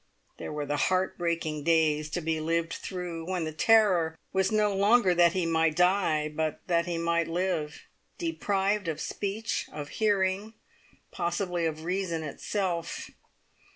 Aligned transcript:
There 0.37 0.51
were 0.51 0.65
heart 0.65 1.15
breaking 1.19 1.63
days 1.63 2.09
to 2.09 2.21
be 2.21 2.39
lived 2.39 2.73
through, 2.73 3.29
when 3.29 3.43
the 3.43 3.51
terror 3.51 4.17
was 4.33 4.51
no 4.51 4.73
longer 4.75 5.13
that 5.13 5.33
he 5.33 5.45
might 5.45 5.75
die, 5.75 6.27
but 6.27 6.59
that 6.65 6.87
he 6.87 6.97
might 6.97 7.27
live 7.27 7.83
deprived 8.17 8.87
of 8.87 8.99
speech, 8.99 9.69
of 9.71 9.89
hearing, 9.99 10.55
possibly 11.11 11.67
of 11.67 11.83
reason 11.83 12.23
itself. 12.23 13.11